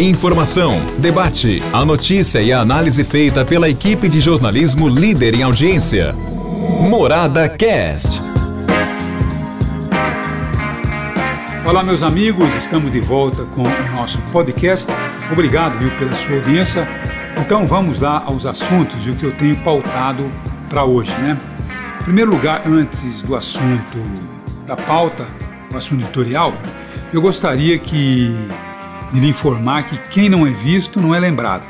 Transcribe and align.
Informação, 0.00 0.80
debate, 0.98 1.60
a 1.72 1.84
notícia 1.84 2.40
e 2.40 2.52
a 2.52 2.60
análise 2.60 3.02
feita 3.02 3.44
pela 3.44 3.68
equipe 3.68 4.08
de 4.08 4.20
jornalismo 4.20 4.88
líder 4.88 5.34
em 5.34 5.42
audiência. 5.42 6.12
Morada 6.88 7.48
Cast. 7.48 8.22
Olá, 11.66 11.82
meus 11.82 12.04
amigos, 12.04 12.54
estamos 12.54 12.92
de 12.92 13.00
volta 13.00 13.44
com 13.56 13.62
o 13.64 13.96
nosso 13.96 14.22
podcast. 14.30 14.88
Obrigado, 15.32 15.76
viu, 15.80 15.90
pela 15.98 16.14
sua 16.14 16.36
audiência. 16.36 16.88
Então 17.36 17.66
vamos 17.66 17.98
lá 17.98 18.22
aos 18.24 18.46
assuntos 18.46 19.04
e 19.04 19.10
o 19.10 19.16
que 19.16 19.24
eu 19.24 19.32
tenho 19.32 19.56
pautado 19.64 20.30
para 20.68 20.84
hoje, 20.84 21.10
né? 21.18 21.36
Em 22.00 22.04
primeiro 22.04 22.30
lugar, 22.30 22.62
antes 22.68 23.20
do 23.22 23.34
assunto 23.34 23.98
da 24.64 24.76
pauta, 24.76 25.26
o 25.74 25.76
assunto 25.76 26.02
editorial, 26.02 26.54
eu 27.12 27.20
gostaria 27.20 27.76
que 27.80 28.32
de 29.12 29.20
lhe 29.20 29.28
informar 29.28 29.84
que 29.86 29.96
quem 30.10 30.28
não 30.28 30.46
é 30.46 30.50
visto 30.50 31.00
não 31.00 31.14
é 31.14 31.18
lembrado. 31.20 31.64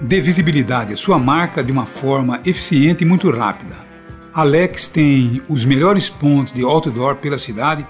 Dê 0.00 0.20
visibilidade 0.20 0.92
à 0.92 0.96
sua 0.96 1.18
marca 1.18 1.62
de 1.62 1.72
uma 1.72 1.86
forma 1.86 2.40
eficiente 2.44 3.04
e 3.04 3.06
muito 3.06 3.30
rápida. 3.30 3.76
Alex 4.34 4.88
tem 4.88 5.40
os 5.48 5.64
melhores 5.64 6.10
pontos 6.10 6.52
de 6.52 6.62
outdoor 6.62 7.16
pela 7.16 7.38
cidade, 7.38 7.86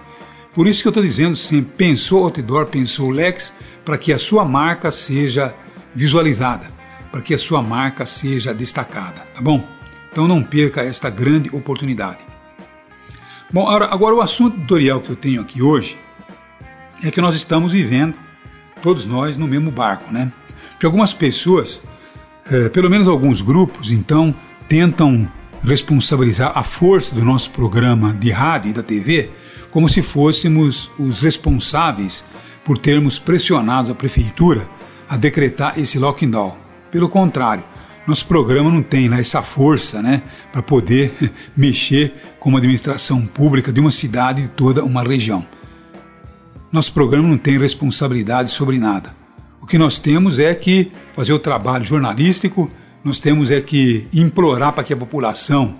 por 0.54 0.66
isso 0.66 0.80
que 0.80 0.88
eu 0.88 0.90
estou 0.90 1.02
dizendo 1.02 1.36
sempre, 1.36 1.72
pensou 1.76 2.24
outdoor, 2.24 2.66
pensou 2.66 3.10
Lex, 3.10 3.52
para 3.84 3.98
que 3.98 4.12
a 4.12 4.18
sua 4.18 4.44
marca 4.44 4.90
seja 4.90 5.54
visualizada, 5.94 6.70
para 7.10 7.20
que 7.20 7.34
a 7.34 7.38
sua 7.38 7.60
marca 7.60 8.06
seja 8.06 8.54
destacada, 8.54 9.22
tá 9.34 9.40
bom? 9.40 9.66
Então 10.10 10.28
não 10.28 10.42
perca 10.42 10.82
esta 10.82 11.10
grande 11.10 11.54
oportunidade. 11.54 12.20
Bom, 13.52 13.68
agora, 13.68 13.86
agora 13.92 14.14
o 14.14 14.20
assunto 14.20 14.56
editorial 14.56 15.00
que 15.00 15.10
eu 15.10 15.16
tenho 15.16 15.42
aqui 15.42 15.60
hoje 15.60 15.98
é 17.04 17.10
que 17.10 17.20
nós 17.20 17.34
estamos 17.34 17.72
vivendo, 17.72 18.14
todos 18.86 19.04
nós, 19.04 19.36
no 19.36 19.48
mesmo 19.48 19.72
barco, 19.72 20.12
né? 20.12 20.30
Porque 20.70 20.86
algumas 20.86 21.12
pessoas, 21.12 21.82
é, 22.48 22.68
pelo 22.68 22.88
menos 22.88 23.08
alguns 23.08 23.40
grupos, 23.42 23.90
então, 23.90 24.32
tentam 24.68 25.28
responsabilizar 25.64 26.52
a 26.54 26.62
força 26.62 27.12
do 27.12 27.24
nosso 27.24 27.50
programa 27.50 28.14
de 28.14 28.30
rádio 28.30 28.70
e 28.70 28.72
da 28.72 28.84
TV 28.84 29.28
como 29.72 29.88
se 29.88 30.02
fôssemos 30.02 30.88
os 31.00 31.18
responsáveis 31.18 32.24
por 32.64 32.78
termos 32.78 33.18
pressionado 33.18 33.90
a 33.90 33.94
prefeitura 33.96 34.68
a 35.08 35.16
decretar 35.16 35.76
esse 35.76 35.98
lockdown. 35.98 36.56
Pelo 36.88 37.08
contrário, 37.08 37.64
nosso 38.06 38.24
programa 38.26 38.70
não 38.70 38.84
tem 38.84 39.08
lá 39.08 39.18
essa 39.18 39.42
força 39.42 40.00
né, 40.00 40.22
para 40.52 40.62
poder 40.62 41.12
mexer 41.56 42.14
com 42.38 42.54
a 42.54 42.58
administração 42.58 43.26
pública 43.26 43.72
de 43.72 43.80
uma 43.80 43.90
cidade 43.90 44.42
e 44.42 44.46
toda 44.48 44.84
uma 44.84 45.02
região. 45.02 45.44
Nosso 46.72 46.92
programa 46.92 47.28
não 47.28 47.38
tem 47.38 47.58
responsabilidade 47.58 48.50
sobre 48.50 48.78
nada. 48.78 49.14
O 49.60 49.66
que 49.66 49.78
nós 49.78 49.98
temos 49.98 50.38
é 50.38 50.54
que 50.54 50.90
fazer 51.14 51.32
o 51.32 51.38
trabalho 51.38 51.84
jornalístico, 51.84 52.70
nós 53.04 53.20
temos 53.20 53.50
é 53.50 53.60
que 53.60 54.08
implorar 54.12 54.72
para 54.72 54.82
que 54.82 54.92
a 54.92 54.96
população 54.96 55.76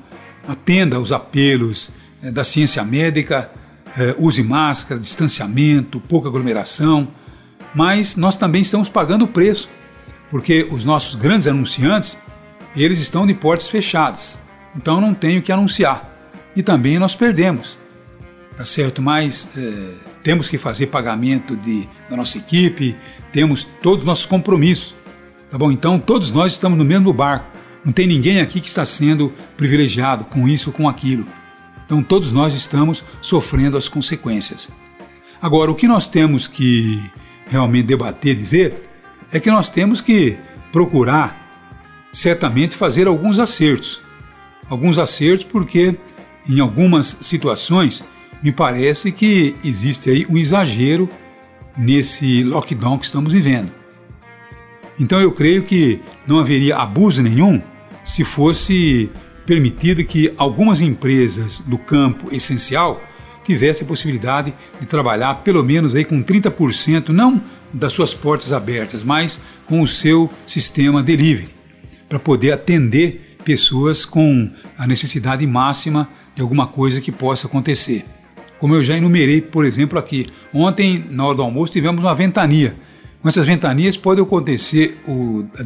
atenda 0.46 0.96
aos 0.96 1.10
apelos 1.10 1.90
é, 2.22 2.30
da 2.30 2.44
ciência 2.44 2.84
médica, 2.84 3.50
é, 3.98 4.14
use 4.16 4.42
máscara, 4.42 5.00
distanciamento, 5.00 6.00
pouca 6.00 6.28
aglomeração, 6.28 7.08
mas 7.74 8.14
nós 8.14 8.36
também 8.36 8.62
estamos 8.62 8.88
pagando 8.88 9.24
o 9.24 9.28
preço, 9.28 9.68
porque 10.30 10.68
os 10.70 10.84
nossos 10.84 11.16
grandes 11.16 11.48
anunciantes, 11.48 12.16
eles 12.76 13.00
estão 13.00 13.26
de 13.26 13.34
portas 13.34 13.68
fechadas, 13.68 14.40
então 14.74 15.00
não 15.00 15.12
tem 15.12 15.38
o 15.38 15.42
que 15.42 15.50
anunciar. 15.50 16.12
E 16.54 16.62
também 16.62 16.98
nós 16.98 17.14
perdemos, 17.14 17.76
tá 18.56 18.64
certo? 18.64 19.02
Mas 19.02 19.48
é, 19.56 19.94
temos 20.22 20.48
que 20.48 20.58
fazer 20.58 20.86
pagamento 20.86 21.56
de, 21.56 21.88
da 22.08 22.16
nossa 22.16 22.38
equipe, 22.38 22.96
temos 23.32 23.64
todos 23.82 24.00
os 24.00 24.06
nossos 24.06 24.26
compromissos. 24.26 24.94
Tá 25.50 25.58
bom? 25.58 25.70
Então 25.70 25.98
todos 25.98 26.30
nós 26.30 26.52
estamos 26.52 26.78
no 26.78 26.84
mesmo 26.84 27.12
barco. 27.12 27.46
Não 27.84 27.92
tem 27.92 28.06
ninguém 28.06 28.40
aqui 28.40 28.60
que 28.60 28.68
está 28.68 28.84
sendo 28.84 29.32
privilegiado 29.56 30.24
com 30.24 30.48
isso 30.48 30.70
ou 30.70 30.74
com 30.74 30.88
aquilo. 30.88 31.26
Então 31.84 32.02
todos 32.02 32.32
nós 32.32 32.54
estamos 32.54 33.04
sofrendo 33.20 33.76
as 33.76 33.88
consequências. 33.88 34.68
Agora, 35.40 35.70
o 35.70 35.74
que 35.74 35.86
nós 35.86 36.08
temos 36.08 36.48
que 36.48 37.10
realmente 37.46 37.86
debater, 37.86 38.34
dizer, 38.34 38.74
é 39.30 39.38
que 39.38 39.50
nós 39.50 39.68
temos 39.68 40.00
que 40.00 40.36
procurar 40.72 41.46
certamente 42.12 42.74
fazer 42.74 43.06
alguns 43.06 43.38
acertos. 43.38 44.02
Alguns 44.68 44.98
acertos 44.98 45.44
porque 45.44 45.96
em 46.48 46.58
algumas 46.58 47.06
situações 47.06 48.04
me 48.42 48.52
parece 48.52 49.10
que 49.12 49.54
existe 49.64 50.10
aí 50.10 50.26
um 50.28 50.36
exagero 50.36 51.08
nesse 51.76 52.42
lockdown 52.42 52.98
que 52.98 53.06
estamos 53.06 53.32
vivendo. 53.32 53.72
Então 54.98 55.20
eu 55.20 55.32
creio 55.32 55.62
que 55.62 56.00
não 56.26 56.38
haveria 56.38 56.76
abuso 56.76 57.22
nenhum 57.22 57.60
se 58.02 58.24
fosse 58.24 59.10
permitido 59.44 60.04
que 60.04 60.32
algumas 60.36 60.80
empresas 60.80 61.60
do 61.60 61.78
campo 61.78 62.34
essencial 62.34 63.02
tivessem 63.44 63.84
a 63.84 63.88
possibilidade 63.88 64.52
de 64.80 64.86
trabalhar 64.86 65.36
pelo 65.36 65.62
menos 65.62 65.94
aí 65.94 66.04
com 66.04 66.22
30%, 66.22 67.08
não 67.10 67.40
das 67.72 67.92
suas 67.92 68.14
portas 68.14 68.52
abertas, 68.52 69.04
mas 69.04 69.40
com 69.66 69.80
o 69.82 69.86
seu 69.86 70.30
sistema 70.46 71.02
delivery, 71.02 71.48
para 72.08 72.18
poder 72.18 72.52
atender 72.52 73.36
pessoas 73.44 74.04
com 74.04 74.50
a 74.76 74.86
necessidade 74.86 75.46
máxima 75.46 76.08
de 76.34 76.42
alguma 76.42 76.66
coisa 76.66 77.00
que 77.00 77.12
possa 77.12 77.46
acontecer. 77.46 78.04
Como 78.58 78.74
eu 78.74 78.82
já 78.82 78.96
enumerei, 78.96 79.40
por 79.40 79.64
exemplo, 79.64 79.98
aqui, 79.98 80.30
ontem, 80.52 81.04
na 81.10 81.26
hora 81.26 81.36
do 81.36 81.42
almoço, 81.42 81.72
tivemos 81.72 82.00
uma 82.02 82.14
ventania 82.14 82.74
com 83.26 83.28
essas 83.28 83.44
ventanias 83.44 83.96
pode 83.96 84.20
acontecer 84.20 85.00
o, 85.04 85.44
a, 85.58 85.62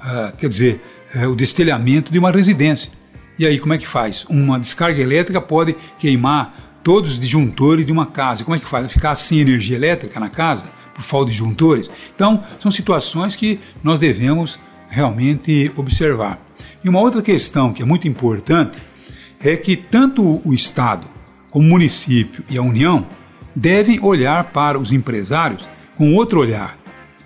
a, 0.00 0.32
quer 0.32 0.48
dizer, 0.48 0.80
é, 1.14 1.28
o 1.28 1.36
destelhamento 1.36 2.10
de 2.10 2.18
uma 2.18 2.32
residência. 2.32 2.90
E 3.38 3.46
aí 3.46 3.60
como 3.60 3.72
é 3.72 3.78
que 3.78 3.86
faz? 3.86 4.26
Uma 4.28 4.58
descarga 4.58 5.00
elétrica 5.00 5.40
pode 5.40 5.76
queimar 6.00 6.80
todos 6.82 7.12
os 7.12 7.20
disjuntores 7.20 7.86
de 7.86 7.92
uma 7.92 8.06
casa. 8.06 8.42
Como 8.42 8.56
é 8.56 8.58
que 8.58 8.68
faz? 8.68 8.92
Ficar 8.92 9.14
sem 9.14 9.38
energia 9.38 9.76
elétrica 9.76 10.18
na 10.18 10.28
casa 10.28 10.64
por 10.92 11.04
falta 11.04 11.26
de 11.26 11.36
disjuntores? 11.36 11.88
Então, 12.16 12.42
são 12.58 12.68
situações 12.68 13.36
que 13.36 13.60
nós 13.80 14.00
devemos 14.00 14.58
realmente 14.88 15.70
observar. 15.76 16.44
E 16.82 16.88
uma 16.88 16.98
outra 16.98 17.22
questão 17.22 17.72
que 17.72 17.82
é 17.82 17.84
muito 17.84 18.08
importante 18.08 18.76
é 19.38 19.56
que 19.56 19.76
tanto 19.76 20.42
o 20.44 20.52
Estado 20.52 21.06
como 21.52 21.66
o 21.66 21.68
município 21.68 22.42
e 22.48 22.58
a 22.58 22.62
União 22.62 23.06
devem 23.54 24.00
olhar 24.00 24.44
para 24.44 24.78
os 24.78 24.90
empresários 24.90 25.68
com 25.96 26.14
outro 26.14 26.40
olhar, 26.40 26.78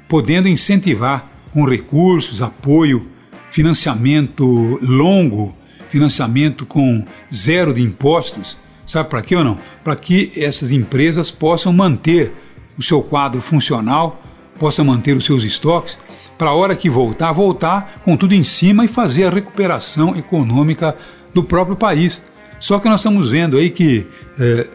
podendo 0.08 0.48
incentivar 0.48 1.30
com 1.52 1.64
recursos, 1.64 2.42
apoio, 2.42 3.06
financiamento 3.48 4.44
longo, 4.82 5.56
financiamento 5.88 6.66
com 6.66 7.06
zero 7.32 7.72
de 7.72 7.80
impostos. 7.80 8.58
Sabe 8.84 9.08
para 9.08 9.22
quê 9.22 9.36
ou 9.36 9.44
não? 9.44 9.58
Para 9.82 9.96
que 9.96 10.32
essas 10.36 10.70
empresas 10.70 11.30
possam 11.30 11.72
manter 11.72 12.34
o 12.76 12.82
seu 12.82 13.02
quadro 13.02 13.40
funcional, 13.40 14.20
possam 14.58 14.84
manter 14.84 15.16
os 15.16 15.24
seus 15.24 15.44
estoques, 15.44 15.98
para 16.36 16.50
a 16.50 16.54
hora 16.54 16.76
que 16.76 16.90
voltar, 16.90 17.32
voltar 17.32 18.00
com 18.04 18.16
tudo 18.16 18.34
em 18.34 18.42
cima 18.42 18.84
e 18.84 18.88
fazer 18.88 19.24
a 19.24 19.30
recuperação 19.30 20.14
econômica 20.16 20.96
do 21.32 21.42
próprio 21.42 21.76
país. 21.76 22.22
Só 22.58 22.78
que 22.78 22.88
nós 22.88 23.00
estamos 23.00 23.30
vendo 23.30 23.56
aí 23.56 23.70
que 23.70 24.06
eh, 24.38 24.68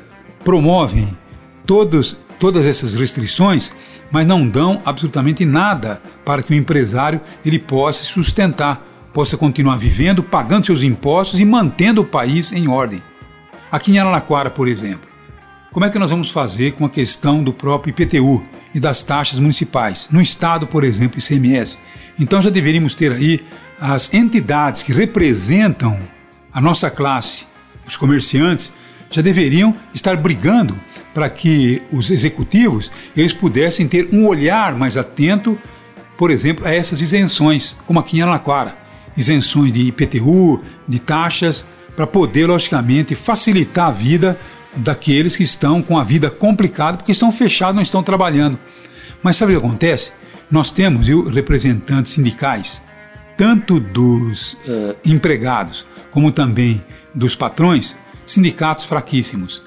promovem 0.44 1.18
todos, 1.66 2.18
todas 2.40 2.66
essas 2.66 2.94
restrições 2.94 3.74
mas 4.12 4.28
não 4.28 4.47
dão 4.47 4.81
absolutamente 4.84 5.46
nada 5.46 6.02
para 6.25 6.44
que 6.44 6.52
o 6.52 6.56
empresário 6.56 7.22
ele 7.46 7.58
possa 7.58 8.03
sustentar, 8.03 8.86
possa 9.14 9.38
continuar 9.38 9.78
vivendo, 9.78 10.22
pagando 10.22 10.66
seus 10.66 10.84
impostos 10.84 11.40
e 11.40 11.46
mantendo 11.46 12.02
o 12.02 12.06
país 12.06 12.52
em 12.52 12.68
ordem. 12.68 13.02
Aqui 13.72 13.91
em 13.91 14.00
Araraquara, 14.00 14.50
por 14.50 14.68
exemplo, 14.68 15.09
como 15.72 15.86
é 15.86 15.90
que 15.90 15.97
nós 15.97 16.09
vamos 16.09 16.30
fazer 16.30 16.74
com 16.74 16.86
a 16.86 16.90
questão 16.90 17.41
do 17.41 17.53
próprio 17.53 17.91
IPTU 17.91 18.44
e 18.75 18.80
das 18.80 19.02
taxas 19.02 19.40
municipais? 19.40 20.09
No 20.12 20.22
estado, 20.22 20.67
por 20.67 20.84
exemplo, 20.84 21.17
ICMS. 21.17 21.78
Então 22.20 22.41
já 22.41 22.50
deveríamos 22.50 22.94
ter 22.94 23.14
aí 23.14 23.46
as 23.79 24.14
entidades 24.14 24.84
que 24.84 24.91
representam 24.91 25.97
a 26.53 26.59
nossa 26.59 26.91
classe, 26.91 27.46
os 27.91 27.97
comerciantes, 27.97 28.73
já 29.09 29.22
deveriam 29.22 29.76
estar 29.93 30.16
brigando 30.16 30.79
para 31.14 31.29
que 31.29 31.82
os 31.91 32.09
executivos 32.09 32.90
eles 33.16 33.34
pudessem 33.34 33.88
ter 33.88 34.09
um 34.14 34.26
olhar 34.26 34.76
mais 34.76 34.96
atento, 34.96 35.58
por 36.17 36.32
exemplo, 36.32 36.66
a 36.66 36.73
essas 36.73 37.02
isenções, 37.02 37.78
como 37.85 37.99
aqui 37.99 38.17
em 38.17 38.22
Araraquara, 38.22 38.76
isenções 39.17 39.72
de 39.72 39.88
IPTU, 39.88 40.61
de 40.88 40.99
taxas, 40.99 41.66
para 41.96 42.08
poder, 42.08 42.47
logicamente, 42.47 43.16
facilitar 43.16 43.90
a 43.90 43.91
vida 43.91 44.40
daqueles 44.76 45.35
que 45.35 45.43
estão 45.43 45.82
com 45.82 45.99
a 45.99 46.03
vida 46.03 46.29
complicada, 46.29 46.97
porque 46.97 47.11
estão 47.11 47.32
fechados, 47.32 47.76
não 47.76 47.82
estão 47.82 48.02
trabalhando. 48.02 48.58
Mas 49.22 49.35
sabe 49.35 49.53
o 49.53 49.59
que 49.59 49.66
acontece? 49.66 50.14
Nós 50.49 50.72
temos 50.72 51.08
viu, 51.08 51.28
representantes 51.28 52.14
sindicais, 52.14 52.82
tanto 53.38 53.79
dos 53.79 54.53
uh, 54.53 54.96
empregados 55.03 55.85
como 56.11 56.31
também 56.31 56.84
dos 57.13 57.35
patrões, 57.35 57.96
sindicatos 58.25 58.85
fraquíssimos. 58.85 59.61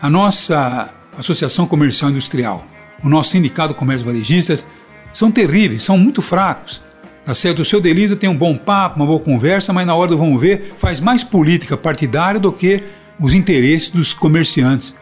A 0.00 0.10
nossa 0.10 0.92
Associação 1.16 1.66
Comercial 1.66 2.10
Industrial, 2.10 2.66
o 3.02 3.08
nosso 3.08 3.30
Sindicato 3.30 3.74
Comércio 3.74 4.06
Varejistas, 4.06 4.66
são 5.12 5.30
terríveis, 5.30 5.82
são 5.82 5.98
muito 5.98 6.22
fracos. 6.22 6.82
Tá 7.24 7.34
certo? 7.34 7.60
O 7.60 7.64
seu 7.64 7.80
Delisa 7.80 8.16
tem 8.16 8.28
um 8.28 8.36
bom 8.36 8.56
papo, 8.56 8.96
uma 8.96 9.06
boa 9.06 9.20
conversa, 9.20 9.72
mas 9.72 9.86
na 9.86 9.94
hora 9.94 10.10
do 10.10 10.18
vamos 10.18 10.40
ver 10.40 10.74
faz 10.78 11.00
mais 11.00 11.22
política 11.22 11.76
partidária 11.76 12.40
do 12.40 12.52
que 12.52 12.82
os 13.20 13.34
interesses 13.34 13.90
dos 13.90 14.14
comerciantes. 14.14 14.94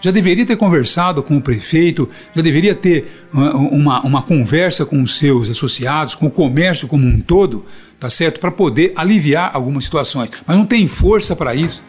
Já 0.00 0.10
deveria 0.10 0.46
ter 0.46 0.56
conversado 0.56 1.22
com 1.22 1.36
o 1.36 1.40
prefeito, 1.40 2.08
já 2.34 2.42
deveria 2.42 2.74
ter 2.74 3.26
uma, 3.32 3.54
uma, 3.54 4.00
uma 4.02 4.22
conversa 4.22 4.86
com 4.86 5.02
os 5.02 5.16
seus 5.16 5.50
associados, 5.50 6.14
com 6.14 6.26
o 6.26 6.30
comércio 6.30 6.88
como 6.88 7.06
um 7.06 7.20
todo, 7.20 7.64
tá 7.98 8.10
certo? 8.10 8.40
Para 8.40 8.50
poder 8.50 8.92
aliviar 8.96 9.50
algumas 9.54 9.84
situações. 9.84 10.30
Mas 10.46 10.56
não 10.56 10.66
tem 10.66 10.86
força 10.88 11.34
para 11.34 11.54
isso. 11.54 11.82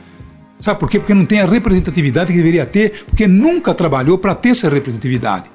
Sabe 0.59 0.79
por 0.79 0.89
quê? 0.89 0.99
Porque 0.99 1.13
não 1.13 1.25
tem 1.25 1.41
a 1.41 1.45
representatividade 1.45 2.31
que 2.31 2.37
deveria 2.37 2.65
ter, 2.65 3.05
porque 3.05 3.27
nunca 3.27 3.73
trabalhou 3.73 4.17
para 4.17 4.33
ter 4.33 4.49
essa 4.49 4.69
representatividade. 4.69 5.45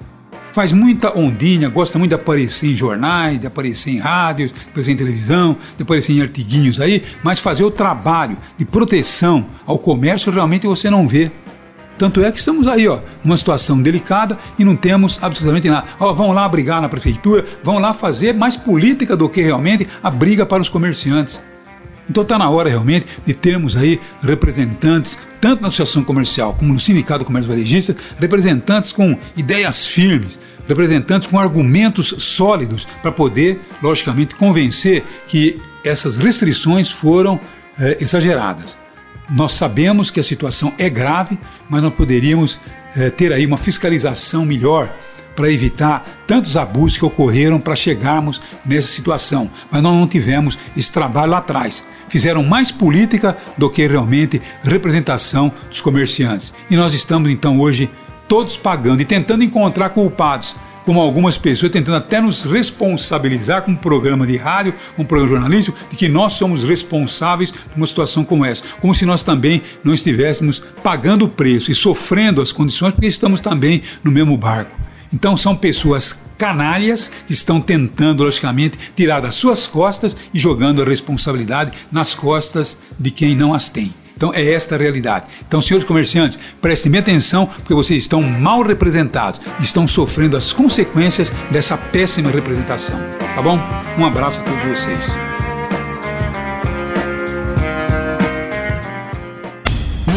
Faz 0.53 0.71
muita 0.71 1.19
ondinha, 1.19 1.71
gosta 1.71 1.99
muito 1.99 2.11
de 2.11 2.15
aparecer 2.15 2.71
em 2.71 2.77
jornais, 2.77 3.41
de 3.41 3.47
aparecer 3.47 3.93
em 3.93 3.99
rádios, 3.99 4.53
de 4.53 4.61
aparecer 4.69 4.93
em 4.93 4.97
televisão, 4.97 5.57
de 5.77 5.83
aparecer 5.83 6.13
em 6.13 6.21
artiguinhos 6.21 6.79
aí, 6.79 7.03
mas 7.23 7.41
fazer 7.41 7.65
o 7.65 7.71
trabalho 7.71 8.37
de 8.59 8.65
proteção 8.67 9.47
ao 9.67 9.79
comércio 9.79 10.31
realmente 10.31 10.67
você 10.67 10.91
não 10.91 11.09
vê. 11.09 11.33
Tanto 11.99 12.23
é 12.23 12.33
que 12.33 12.39
estamos 12.39 12.67
aí, 12.67 12.89
ó, 12.89 12.99
numa 13.23 13.37
situação 13.37 13.81
delicada 13.81 14.39
e 14.59 14.65
não 14.65 14.75
temos 14.75 15.23
absolutamente 15.23 15.69
nada. 15.69 15.87
Ó, 16.00 16.12
vão 16.12 16.33
lá 16.33 16.49
brigar 16.49 16.81
na 16.81 16.89
prefeitura, 16.89 17.44
vão 17.62 17.79
lá 17.79 17.94
fazer 17.94 18.35
mais 18.35 18.56
política 18.56 19.17
do 19.17 19.29
que 19.29 19.43
realmente 19.43 19.87
a 20.03 20.11
briga 20.11 20.44
para 20.44 20.62
os 20.62 20.69
comerciantes. 20.69 21.41
Então 22.09 22.23
está 22.23 22.39
na 22.39 22.50
hora 22.50 22.69
realmente 22.69 23.06
de 23.25 23.33
termos 23.33 23.77
aí 23.77 24.00
representantes, 24.23 25.19
tanto 25.41 25.62
na 25.62 25.69
Associação 25.69 26.03
Comercial 26.03 26.55
como 26.55 26.75
no 26.75 26.81
Sindicato 26.81 27.21
do 27.21 27.25
Comércio 27.25 27.50
Varejista, 27.50 27.97
representantes 28.19 28.93
com 28.93 29.17
ideias 29.37 29.87
firmes, 29.87 30.39
representantes 30.69 31.29
com 31.29 31.39
argumentos 31.39 32.15
sólidos 32.19 32.87
para 33.00 33.12
poder, 33.12 33.61
logicamente, 33.83 34.35
convencer 34.35 35.05
que 35.29 35.61
essas 35.85 36.19
restrições 36.19 36.91
foram 36.91 37.41
é, 37.79 37.99
exageradas. 38.00 38.81
Nós 39.31 39.53
sabemos 39.53 40.11
que 40.11 40.21
a 40.21 40.23
situação 40.23 40.73
é 40.79 40.91
grave, 40.91 41.39
mas 41.69 41.83
nós 41.83 41.95
poderíamos 41.95 42.61
é, 42.97 43.11
ter 43.11 43.33
aí 43.33 43.47
uma 43.47 43.57
fiscalização 43.57 44.45
melhor 44.45 44.93
para 45.35 45.51
evitar 45.51 46.07
tantos 46.27 46.57
abusos 46.57 46.99
que 46.99 47.05
ocorreram 47.05 47.59
para 47.59 47.75
chegarmos 47.75 48.41
nessa 48.65 48.89
situação. 48.89 49.51
Mas 49.71 49.83
nós 49.83 49.95
não 49.95 50.07
tivemos 50.07 50.59
esse 50.77 50.93
trabalho 50.93 51.33
lá 51.33 51.39
atrás. 51.39 51.87
Fizeram 52.09 52.43
mais 52.43 52.71
política 52.71 53.37
do 53.57 53.71
que 53.71 53.87
realmente 53.87 54.43
representação 54.63 55.51
dos 55.71 55.81
comerciantes. 55.81 56.53
E 56.71 56.77
nós 56.77 56.93
estamos 56.93 57.31
então 57.31 57.59
hoje 57.59 57.91
todos 58.29 58.57
pagando 58.57 59.01
e 59.01 59.05
tentando 59.05 59.45
encontrar 59.45 59.91
culpados 59.91 60.55
como 60.84 61.00
algumas 61.00 61.38
pessoas 61.38 61.73
tentando 61.73 61.96
até 61.96 62.20
nos 62.20 62.44
responsabilizar 62.44 63.62
com 63.62 63.73
um 63.73 63.76
programa 63.76 64.26
de 64.26 64.37
rádio, 64.37 64.75
com 64.96 65.02
um 65.02 65.06
programa 65.06 65.34
jornalístico, 65.34 65.79
de 65.90 65.96
que 65.96 66.08
nós 66.08 66.34
somos 66.34 66.64
responsáveis 66.64 67.50
por 67.50 67.76
uma 67.76 67.87
situação 67.87 68.25
como 68.25 68.44
essa. 68.44 68.64
Como 68.81 68.94
se 68.94 69.06
nós 69.06 69.23
também 69.23 69.62
não 69.84 69.94
estivéssemos 69.94 70.62
pagando 70.82 71.25
o 71.25 71.29
preço 71.29 71.70
e 71.70 71.75
sofrendo 71.75 72.43
as 72.43 72.52
condições, 72.52 72.93
porque 72.93 73.06
estamos 73.06 73.40
também 73.40 73.82
no 74.02 74.11
mesmo 74.11 74.37
barco. 74.37 74.81
Então 75.12 75.37
são 75.37 75.55
pessoas 75.55 76.23
canalhas 76.38 77.11
que 77.26 77.32
estão 77.32 77.61
tentando, 77.61 78.25
logicamente, 78.25 78.79
tirar 78.96 79.20
das 79.20 79.34
suas 79.34 79.67
costas 79.67 80.17
e 80.32 80.38
jogando 80.38 80.82
a 80.82 80.84
responsabilidade 80.84 81.73
nas 81.90 82.14
costas 82.14 82.81
de 82.99 83.11
quem 83.11 83.37
não 83.37 83.52
as 83.52 83.69
tem. 83.69 83.94
Então 84.23 84.33
é 84.33 84.53
esta 84.53 84.77
a 84.77 84.79
realidade. 84.79 85.27
Então, 85.49 85.61
senhores 85.61 85.85
comerciantes, 85.85 86.39
prestem 86.61 86.97
atenção 86.97 87.45
porque 87.45 87.75
vocês 87.75 88.05
estão 88.05 88.23
mal 88.23 88.63
representados, 88.63 89.41
estão 89.59 89.85
sofrendo 89.89 90.37
as 90.37 90.53
consequências 90.53 91.33
dessa 91.51 91.77
péssima 91.77 92.31
representação. 92.31 93.01
Tá 93.35 93.43
bom? 93.43 93.59
Um 93.99 94.07
abraço 94.07 94.41
a 94.41 94.45
todos 94.45 94.79
vocês. 94.79 95.17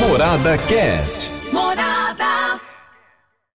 Morada 0.08 0.56
Cast. 0.60 1.35